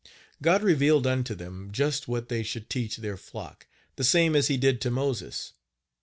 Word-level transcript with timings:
God 0.41 0.63
revealed 0.63 1.05
unto 1.05 1.35
them 1.35 1.71
just 1.71 2.07
what 2.07 2.27
they 2.27 2.41
should 2.41 2.71
teach 2.71 2.97
their 2.97 3.17
flock, 3.17 3.67
the 3.97 4.03
same 4.03 4.35
as 4.35 4.47
he 4.47 4.57
did 4.57 4.81
to 4.81 4.89
Moses. 4.89 5.53